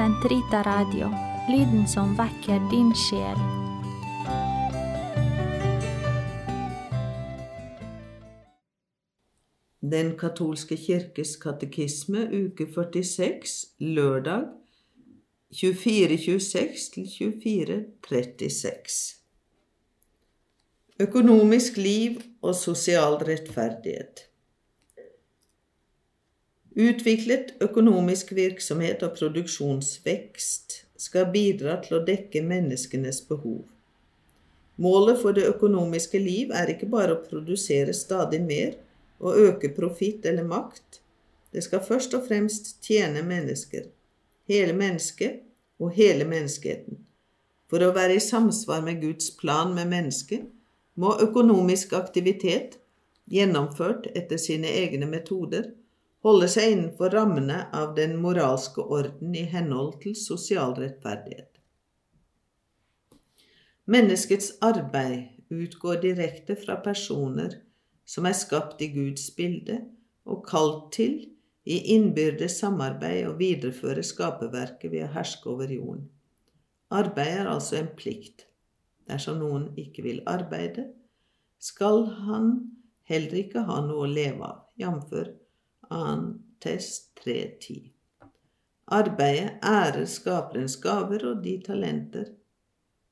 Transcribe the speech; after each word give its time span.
Sentrita 0.00 0.62
Radio, 0.62 1.10
lyden 1.48 1.88
som 1.88 2.14
vekker 2.16 2.60
din 2.70 2.94
sjel. 2.96 3.40
Den 9.84 10.14
katolske 10.16 10.78
kirkes 10.80 11.34
katekisme, 11.42 12.24
uke 12.32 12.64
46, 12.72 13.52
lørdag 13.92 14.48
24.26 15.52 16.88
til 16.96 17.04
24.36. 17.18 18.96
Økonomisk 21.00 21.76
liv 21.76 22.22
og 22.40 22.56
sosial 22.56 23.20
rettferdighet. 23.28 24.29
Utviklet 26.78 27.56
økonomisk 27.58 28.30
virksomhet 28.36 29.02
og 29.02 29.16
produksjonsvekst 29.18 30.76
skal 31.00 31.30
bidra 31.34 31.80
til 31.82 31.96
å 31.98 32.04
dekke 32.06 32.44
menneskenes 32.46 33.24
behov. 33.26 33.64
Målet 34.80 35.18
for 35.20 35.34
det 35.34 35.48
økonomiske 35.50 36.20
liv 36.22 36.54
er 36.54 36.70
ikke 36.70 36.86
bare 36.88 37.16
å 37.16 37.24
produsere 37.24 37.92
stadig 37.96 38.38
mer 38.44 38.76
og 39.18 39.40
øke 39.48 39.72
profitt 39.74 40.24
eller 40.30 40.46
makt. 40.46 41.00
Det 41.50 41.64
skal 41.66 41.82
først 41.82 42.14
og 42.14 42.28
fremst 42.28 42.76
tjene 42.86 43.24
mennesker, 43.26 43.90
hele 44.48 44.72
mennesket 44.72 45.42
og 45.82 45.98
hele 45.98 46.24
menneskeheten. 46.28 47.02
For 47.66 47.82
å 47.82 47.90
være 47.96 48.16
i 48.16 48.22
samsvar 48.22 48.86
med 48.86 49.02
Guds 49.02 49.32
plan 49.42 49.74
med 49.74 49.90
mennesket 49.90 50.46
må 50.94 51.16
økonomisk 51.18 51.92
aktivitet, 51.98 52.78
gjennomført 53.30 54.06
etter 54.14 54.38
sine 54.38 54.70
egne 54.84 55.10
metoder, 55.10 55.72
holde 56.24 56.48
seg 56.52 56.72
innenfor 56.72 57.14
rammene 57.16 57.62
av 57.76 57.94
den 57.96 58.18
moralske 58.20 58.82
orden 58.82 59.34
i 59.36 59.46
henhold 59.48 60.00
til 60.02 60.16
sosial 60.18 60.74
rettferdighet. 60.78 61.48
Menneskets 63.90 64.52
arbeid 64.62 65.40
utgår 65.50 66.02
direkte 66.04 66.54
fra 66.60 66.76
personer 66.84 67.56
som 68.06 68.26
er 68.28 68.36
skapt 68.38 68.82
i 68.84 68.90
Guds 68.92 69.30
bilde 69.34 69.80
og 70.30 70.44
kalt 70.46 70.92
til 70.94 71.16
i 71.70 71.80
innbyrdes 71.94 72.60
samarbeid 72.62 73.26
å 73.28 73.34
videreføre 73.38 74.04
skaperverket 74.06 74.92
ved 74.92 75.06
å 75.06 75.12
herske 75.16 75.50
over 75.50 75.72
jorden. 75.72 76.06
Arbeid 76.90 77.42
er 77.42 77.50
altså 77.50 77.80
en 77.80 77.90
plikt. 77.98 78.46
Dersom 79.10 79.40
noen 79.42 79.68
ikke 79.78 80.04
vil 80.06 80.22
arbeide, 80.30 80.88
skal 81.58 82.06
han 82.28 82.52
heller 83.10 83.42
ikke 83.42 83.64
ha 83.66 83.80
noe 83.84 84.06
å 84.06 84.10
leve 84.10 84.46
av, 84.46 84.62
jf. 84.78 85.34
2. 85.90 85.96
Test 86.60 87.20
3.10. 87.24 87.90
Arbeidet 88.84 89.62
ærer 89.64 90.04
skaperens 90.04 90.76
gaver 90.82 91.24
og 91.30 91.42
de 91.44 91.56
talenter 91.66 92.26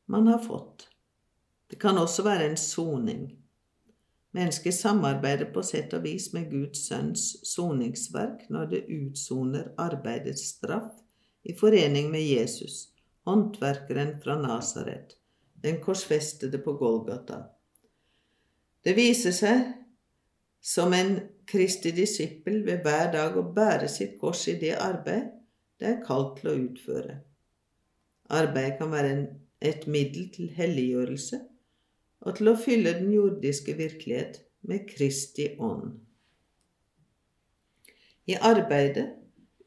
man 0.06 0.26
har 0.26 0.42
fått. 0.44 0.88
Det 1.70 1.78
kan 1.80 1.98
også 1.98 2.22
være 2.26 2.50
en 2.50 2.56
soning. 2.56 3.24
Mennesket 4.36 4.74
samarbeider 4.74 5.48
på 5.54 5.62
sett 5.64 5.94
og 5.96 6.04
vis 6.04 6.28
med 6.36 6.50
Guds 6.52 6.84
sønns 6.88 7.24
soningsverk 7.48 8.46
når 8.52 8.70
det 8.72 8.84
utsoner 8.92 9.72
arbeidets 9.80 10.44
straff 10.52 10.92
i 11.48 11.56
forening 11.56 12.10
med 12.12 12.22
Jesus, 12.22 12.90
håndverkeren 13.24 14.18
fra 14.22 14.36
Nasaret, 14.40 15.16
den 15.64 15.80
korsfestede 15.80 16.60
på 16.64 16.76
Golgata. 16.80 17.42
Det 18.84 18.94
viser 18.96 19.34
seg 19.36 19.64
som 20.60 20.92
en 20.92 21.20
Kristi 21.48 21.90
disippel 21.96 22.60
ved 22.66 22.82
hver 22.84 23.12
dag 23.12 23.36
å 23.38 23.44
bære 23.54 23.88
sitt 23.88 24.18
kors 24.20 24.46
i 24.50 24.56
det 24.60 24.74
arbeid 24.76 25.30
det 25.78 25.86
er 25.86 26.00
kalt 26.04 26.40
til 26.40 26.50
å 26.50 26.56
utføre. 26.58 27.20
Arbeidet 28.34 28.78
kan 28.80 28.90
være 28.92 29.12
en, 29.14 29.22
et 29.62 29.86
middel 29.90 30.28
til 30.34 30.50
helliggjørelse 30.54 31.38
og 32.26 32.36
til 32.38 32.50
å 32.50 32.58
fylle 32.58 32.96
den 32.98 33.12
jordiske 33.14 33.76
virkelighet 33.78 34.42
med 34.68 34.88
Kristi 34.90 35.52
ånd. 35.62 35.94
I 38.28 38.36
arbeidet 38.44 39.06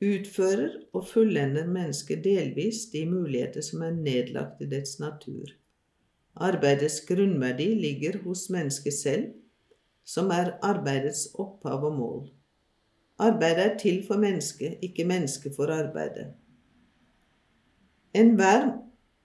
utfører 0.01 0.75
og 0.93 1.07
fullender 1.09 1.69
mennesket 1.69 2.23
delvis 2.25 2.83
de 2.93 3.05
muligheter 3.09 3.63
som 3.65 3.85
er 3.87 3.95
nedlagt 3.95 4.61
i 4.61 4.67
dets 4.69 4.99
natur. 5.01 5.55
Arbeidets 6.35 7.01
grunnverdi 7.07 7.71
ligger 7.79 8.19
hos 8.25 8.49
mennesket 8.53 8.95
selv, 8.97 9.31
som 10.05 10.31
er 10.31 10.55
arbeidets 10.65 11.27
opphav 11.39 11.83
og 11.87 11.97
mål. 11.97 12.21
Arbeidet 13.21 13.65
er 13.65 13.77
til 13.77 13.99
for 14.07 14.21
mennesket, 14.21 14.79
ikke 14.81 15.05
mennesket 15.05 15.55
for 15.55 15.71
arbeidet. 15.73 16.31
Enhver 18.13 18.71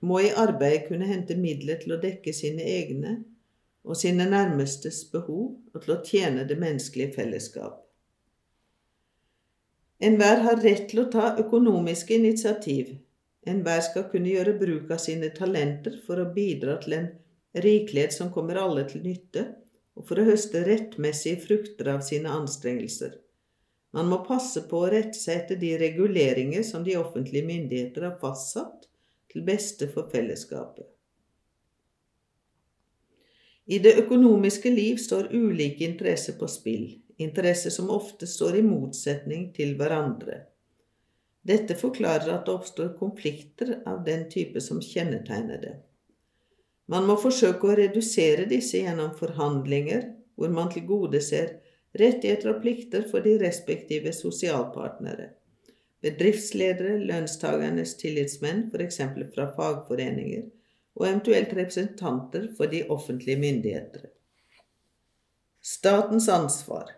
må 0.00 0.18
i 0.18 0.34
arbeidet 0.36 0.84
kunne 0.88 1.08
hente 1.08 1.36
midler 1.38 1.80
til 1.80 1.96
å 1.96 2.00
dekke 2.02 2.34
sine 2.36 2.62
egne 2.62 3.16
og 3.86 3.96
sine 3.96 4.28
nærmestes 4.30 5.04
behov 5.12 5.56
og 5.74 5.80
til 5.82 5.94
å 5.94 6.02
tjene 6.04 6.44
det 6.46 6.58
menneskelige 6.60 7.16
fellesskap. 7.16 7.80
Enhver 10.00 10.44
har 10.44 10.60
rett 10.60 10.90
til 10.90 11.06
å 11.06 11.10
ta 11.10 11.32
økonomiske 11.40 12.14
initiativ, 12.14 12.98
Enhver 13.46 13.82
skal 13.86 14.08
kunne 14.10 14.32
gjøre 14.32 14.56
bruk 14.58 14.90
av 14.90 14.98
sine 14.98 15.30
talenter 15.34 16.00
for 16.06 16.18
å 16.18 16.30
bidra 16.34 16.80
til 16.82 16.96
en 16.96 17.06
rikelighet 17.62 18.14
som 18.16 18.32
kommer 18.34 18.58
alle 18.58 18.82
til 18.90 19.04
nytte, 19.04 19.44
og 19.96 20.04
for 20.08 20.20
å 20.20 20.26
høste 20.28 20.62
rettmessige 20.66 21.40
frukter 21.46 21.88
av 21.94 22.02
sine 22.04 22.32
anstrengelser. 22.32 23.16
Man 23.96 24.10
må 24.12 24.20
passe 24.26 24.66
på 24.68 24.82
å 24.82 24.90
rette 24.92 25.16
seg 25.16 25.40
etter 25.40 25.60
de 25.60 25.72
reguleringer 25.80 26.66
som 26.68 26.84
de 26.84 26.98
offentlige 27.00 27.48
myndigheter 27.48 28.10
har 28.10 28.18
fastsatt, 28.20 28.90
til 29.32 29.44
beste 29.44 29.88
for 29.92 30.10
fellesskapet. 30.12 30.86
I 33.66 33.80
det 33.82 33.96
økonomiske 33.98 34.70
liv 34.70 35.00
står 35.02 35.32
ulike 35.34 35.84
interesser 35.88 36.36
på 36.38 36.46
spill, 36.48 36.84
interesser 37.18 37.72
som 37.74 37.90
ofte 37.90 38.28
står 38.30 38.60
i 38.60 38.62
motsetning 38.62 39.48
til 39.56 39.74
hverandre. 39.80 40.44
Dette 41.46 41.74
forklarer 41.78 42.30
at 42.36 42.46
det 42.46 42.54
oppstår 42.54 42.92
konflikter 42.98 43.80
av 43.86 44.04
den 44.06 44.28
type 44.30 44.60
som 44.62 44.78
kjennetegner 44.82 45.60
det. 45.62 45.74
Man 46.92 47.06
må 47.08 47.16
forsøke 47.18 47.66
å 47.66 47.76
redusere 47.78 48.46
disse 48.50 48.82
gjennom 48.82 49.14
forhandlinger, 49.18 50.04
hvor 50.38 50.52
man 50.54 50.68
tilgodeser 50.70 51.56
rettigheter 51.98 52.52
og 52.52 52.60
plikter 52.62 53.06
for 53.10 53.24
de 53.24 53.34
respektive 53.40 54.12
sosialpartnere. 54.14 55.30
Bedriftsledere, 56.04 56.98
lønnstagernes 57.08 57.96
tillitsmenn, 57.98 58.68
f.eks. 58.70 59.00
fra 59.34 59.48
fagforeninger, 59.56 60.44
og 60.96 61.08
eventuelt 61.08 61.56
representanter 61.56 62.50
for 62.56 62.70
de 62.70 62.84
offentlige 62.92 63.40
myndigheter. 63.40 64.06
Statens 65.66 66.28
ansvar 66.30 66.92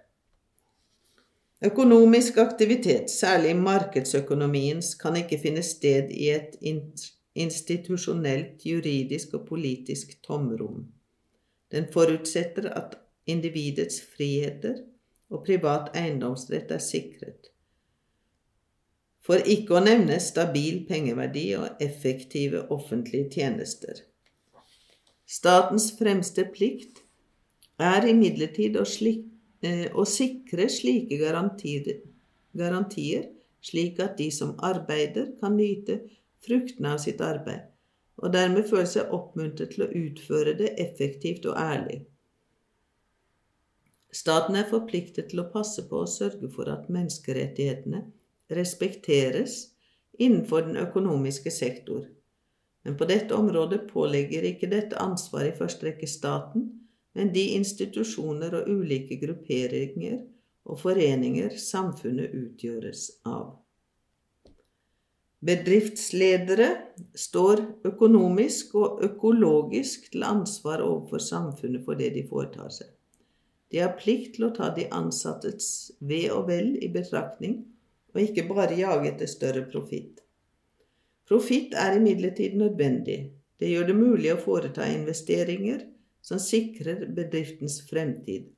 Økonomisk 1.65 2.37
aktivitet, 2.39 3.11
særlig 3.11 3.57
markedsøkonomiens, 3.59 4.93
kan 4.95 5.17
ikke 5.19 5.41
finne 5.43 5.65
sted 5.67 6.13
i 6.15 6.29
et 6.31 6.59
institusjonelt, 7.39 8.65
juridisk 8.67 9.35
og 9.39 9.47
politisk 9.49 10.17
tomrom. 10.27 10.87
Den 11.73 11.89
forutsetter 11.93 12.71
at 12.73 12.97
individets 13.29 14.01
friheter 14.17 14.83
og 15.31 15.45
privat 15.47 15.93
eiendomsrett 15.97 16.73
er 16.73 16.83
sikret. 16.83 17.51
For 19.25 19.45
ikke 19.45 19.77
å 19.77 19.85
nevne 19.85 20.17
stabil 20.25 20.85
pengeverdi 20.89 21.51
og 21.61 21.83
effektive 21.85 22.65
offentlige 22.73 23.29
tjenester. 23.37 24.05
Statens 25.29 25.91
fremste 25.99 26.47
plikt 26.49 27.03
er 27.79 28.09
imidlertid 28.09 28.79
å 28.81 28.87
slikke 28.89 29.29
Eh, 29.59 29.89
å 29.91 30.05
sikre 30.07 30.69
slike 30.71 31.17
garantier, 31.19 31.97
garantier, 32.55 33.25
slik 33.59 33.99
at 33.99 34.15
de 34.21 34.29
som 34.31 34.53
arbeider, 34.63 35.33
kan 35.41 35.57
nyte 35.59 35.99
fruktene 36.45 36.95
av 36.95 37.03
sitt 37.03 37.21
arbeid, 37.25 37.67
og 38.19 38.33
dermed 38.35 38.67
føle 38.69 38.87
seg 38.91 39.13
oppmuntret 39.15 39.75
til 39.75 39.87
å 39.87 39.91
utføre 40.03 40.55
det 40.59 40.75
effektivt 40.83 41.47
og 41.51 41.59
ærlig. 41.59 42.03
Staten 44.15 44.57
er 44.57 44.69
forpliktet 44.71 45.29
til 45.31 45.43
å 45.43 45.51
passe 45.53 45.85
på 45.89 46.03
og 46.05 46.11
sørge 46.11 46.49
for 46.53 46.71
at 46.73 46.89
menneskerettighetene 46.93 48.07
respekteres 48.57 49.59
innenfor 50.19 50.65
den 50.67 50.79
økonomiske 50.81 51.53
sektor, 51.53 52.07
men 52.87 52.97
på 52.97 53.05
dette 53.11 53.37
området 53.37 53.83
pålegger 53.91 54.47
ikke 54.49 54.71
dette 54.71 54.99
ansvaret 55.03 55.53
i 55.53 55.59
første 55.59 55.91
rekke 55.91 56.09
staten, 56.09 56.71
men 57.19 57.33
de 57.35 57.45
institusjoner 57.59 58.55
og 58.61 58.69
ulike 58.71 59.19
grupperinger 59.21 60.23
og 60.69 60.81
foreninger 60.81 61.57
samfunnet 61.61 62.35
utgjøres 62.37 63.09
av. 63.29 63.59
Bedriftsledere 65.39 66.67
står 67.15 67.61
økonomisk 67.87 68.73
og 68.75 69.03
økologisk 69.07 70.09
til 70.11 70.25
ansvar 70.27 70.83
overfor 70.83 71.23
samfunnet 71.23 71.85
for 71.87 71.99
det 72.01 72.11
de 72.17 72.25
foretar 72.27 72.73
seg. 72.75 72.89
De 73.71 73.79
har 73.79 73.95
plikt 74.01 74.35
til 74.35 74.49
å 74.49 74.55
ta 74.57 74.73
de 74.75 74.89
ansattes 74.91 75.93
ve 76.01 76.25
og 76.35 76.49
vel 76.49 76.73
i 76.83 76.89
betraktning, 76.91 77.61
og 78.15 78.23
ikke 78.25 78.49
bare 78.49 78.81
jage 78.81 79.13
etter 79.13 79.31
større 79.31 79.63
profitt. 79.71 80.25
Profitt 81.29 81.77
er 81.77 81.99
imidlertid 82.01 82.57
nødvendig. 82.59 83.19
Det 83.61 83.71
gjør 83.71 83.91
det 83.91 83.99
mulig 83.99 84.33
å 84.33 84.41
foreta 84.41 84.89
investeringer 84.91 85.85
som 86.25 86.41
sikrer 86.43 87.05
bedriftens 87.15 87.79
fremtid. 87.87 88.49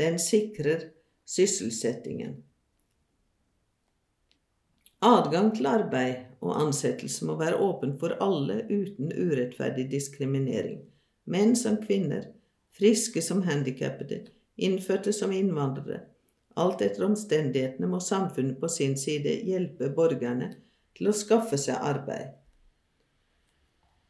Den 0.00 0.18
sikrer 0.22 0.88
sysselsettingen. 1.28 2.38
Adgang 5.04 5.52
til 5.54 5.68
arbeid 5.70 6.24
og 6.42 6.56
ansettelse 6.58 7.26
må 7.26 7.36
være 7.38 7.58
åpen 7.62 7.92
for 8.00 8.16
alle 8.24 8.64
uten 8.66 9.12
urettferdig 9.14 9.84
diskriminering. 9.92 10.80
Menn 11.30 11.54
som 11.56 11.76
kvinner, 11.78 12.24
friske 12.74 13.22
som 13.22 13.44
handikappede, 13.46 14.24
innfødte 14.56 15.12
som 15.14 15.30
innvandrere. 15.32 16.00
Alt 16.58 16.82
etter 16.82 17.04
omstendighetene 17.06 17.86
må 17.86 18.00
samfunnet 18.02 18.58
på 18.58 18.70
sin 18.74 18.96
side 18.98 19.36
hjelpe 19.46 19.92
borgerne 19.94 20.50
til 20.98 21.12
å 21.12 21.14
skaffe 21.14 21.60
seg 21.60 21.78
arbeid. 21.78 22.34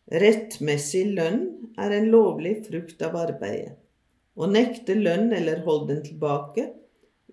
Rettmessig 0.09 1.05
lønn 1.19 1.43
er 1.77 1.93
en 1.99 2.09
lovlig 2.09 2.63
frukt 2.65 3.05
av 3.05 3.19
arbeidet. 3.27 3.75
Å 4.41 4.49
nekte 4.49 4.97
lønn 4.97 5.35
eller 5.37 5.61
holde 5.67 5.99
den 5.99 6.05
tilbake 6.07 6.65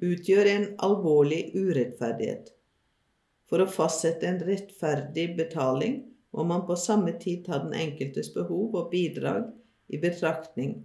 utgjør 0.04 0.51
en 0.51 0.68
alvorlig 0.84 1.54
urettferdighet. 1.56 2.51
For 3.50 3.62
å 3.62 3.69
fastsette 3.69 4.27
en 4.30 4.42
rettferdig 4.47 5.36
betaling 5.38 6.01
må 6.36 6.44
man 6.50 6.65
på 6.68 6.75
samme 6.80 7.13
tid 7.21 7.45
ta 7.45 7.62
den 7.63 7.75
enkeltes 7.77 8.31
behov 8.33 8.75
og 8.75 8.92
bidrag 8.92 9.47
i 9.94 10.00
betraktning. 10.01 10.80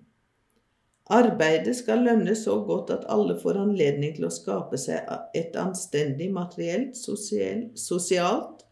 Arbeidet 1.10 1.72
skal 1.74 2.04
lønnes 2.06 2.44
så 2.46 2.60
godt 2.66 2.92
at 2.94 3.06
alle 3.10 3.34
får 3.40 3.56
anledning 3.58 4.12
til 4.14 4.28
å 4.28 4.34
skape 4.34 4.78
seg 4.78 5.08
et 5.34 5.56
anstendig 5.58 6.28
materielt, 6.30 6.94
sosialt, 6.94 8.62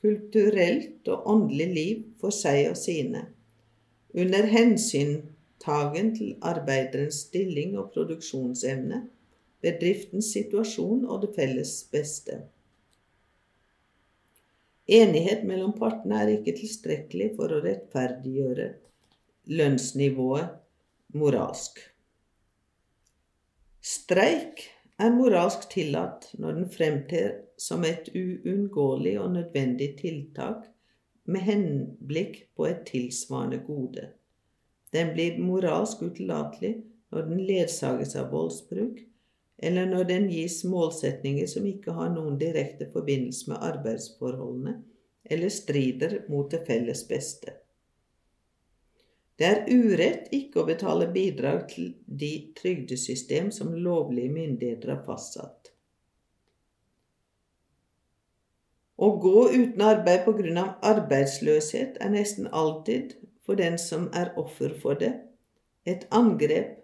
kulturelt 0.00 1.10
og 1.10 1.26
åndelig 1.32 1.68
liv 1.74 2.04
for 2.22 2.34
seg 2.34 2.68
og 2.70 2.78
sine, 2.78 3.24
under 4.14 4.46
hensyntagen 4.52 6.14
til 6.14 6.36
arbeiderens 6.46 7.24
stilling 7.26 7.74
og 7.80 7.90
produksjonsevne, 7.96 9.02
bedriftens 9.60 10.30
situasjon 10.32 11.04
og 11.10 11.26
det 11.26 11.34
felles 11.34 11.74
beste. 11.92 12.38
Enighet 14.88 15.44
mellom 15.46 15.72
partene 15.78 16.22
er 16.22 16.32
ikke 16.36 16.56
tilstrekkelig 16.58 17.32
for 17.36 17.52
å 17.52 17.60
rettferdiggjøre 17.64 18.68
lønnsnivået 19.50 21.16
moralsk. 21.20 21.78
Streik 23.80 24.64
er 25.00 25.14
moralsk 25.14 25.68
tillatt 25.72 26.28
når 26.38 26.58
den 26.58 26.70
fremtrer 26.72 27.36
som 27.60 27.84
et 27.88 28.10
uunngåelig 28.14 29.14
og 29.22 29.34
nødvendig 29.36 29.94
tiltak 30.00 30.66
med 31.30 31.44
henblikk 31.46 32.42
på 32.56 32.66
et 32.68 32.82
tilsvarende 32.88 33.60
gode. 33.66 34.10
Den 34.92 35.12
blir 35.14 35.38
moralsk 35.40 36.02
utillatelig 36.02 36.74
når 37.10 37.28
den 37.28 37.44
ledsages 37.46 38.16
av 38.18 38.30
voldsbruk, 38.34 39.00
eller 39.62 39.86
når 39.86 40.04
den 40.08 40.28
gis 40.32 40.62
målsetninger 40.64 41.48
som 41.50 41.66
ikke 41.68 41.92
har 41.92 42.12
noen 42.14 42.38
direkte 42.40 42.86
forbindelse 42.92 43.50
med 43.52 43.64
arbeidsforholdene, 43.70 44.78
eller 45.30 45.52
strider 45.52 46.22
mot 46.32 46.48
det 46.50 46.62
felles 46.66 47.02
beste. 47.08 47.52
Det 49.36 49.48
er 49.48 49.68
urett 49.68 50.32
ikke 50.36 50.62
å 50.62 50.68
betale 50.68 51.08
bidrag 51.12 51.66
til 51.68 51.92
de 52.04 52.32
trygdesystem 52.56 53.50
som 53.52 53.72
lovlige 53.72 54.32
myndigheter 54.32 54.94
har 54.94 55.04
fastsatt. 55.06 55.70
Å 59.00 59.08
gå 59.16 59.46
uten 59.52 59.84
arbeid 59.84 60.28
av 60.60 60.74
arbeidsløshet 60.84 62.00
er 62.04 62.12
nesten 62.12 62.48
alltid, 62.52 63.14
for 63.44 63.56
den 63.56 63.78
som 63.80 64.10
er 64.16 64.34
offer 64.40 64.74
for 64.82 65.00
det, 65.00 65.14
et 65.88 66.04
angrep 66.12 66.76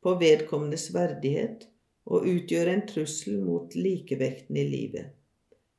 på 0.00 0.16
vedkommendes 0.20 0.88
verdighet 0.94 1.68
og 2.08 2.26
utgjør 2.28 2.72
en 2.72 2.84
trussel 2.88 3.38
mot 3.44 3.74
likevekten 3.76 4.56
i 4.56 4.64
livet. 4.68 5.14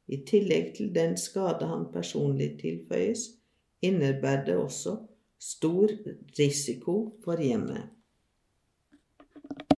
I 0.10 0.22
tillegg 0.26 0.74
til 0.78 0.94
den 0.94 1.16
skade 1.18 1.68
han 1.70 1.88
personlig 1.94 2.56
tilføyes, 2.62 3.26
innebærer 3.86 4.46
det 4.46 4.58
også 4.58 4.96
stor 5.40 5.92
risiko 6.40 6.96
for 7.24 7.42
hjemmet. 7.42 7.90